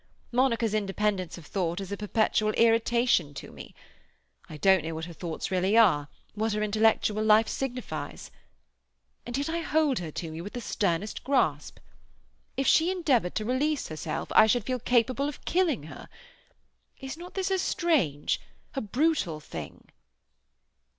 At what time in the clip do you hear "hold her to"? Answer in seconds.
9.59-10.31